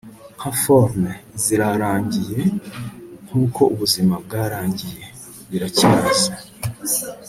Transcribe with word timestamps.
nka 0.37 0.51
forme, 0.61 1.11
zirarangiye, 1.43 2.41
nkuko 3.25 3.61
ubuzima 3.73 4.15
bwarangiye! 4.25 5.03
biracyaza 5.49 6.31